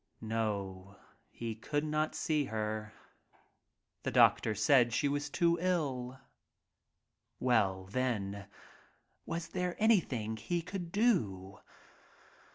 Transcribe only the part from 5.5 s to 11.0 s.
ill. Well, then, was there anything he could